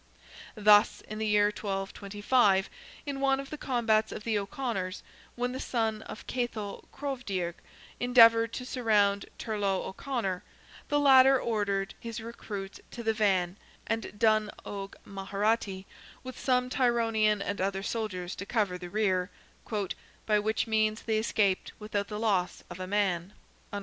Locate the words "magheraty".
15.05-15.85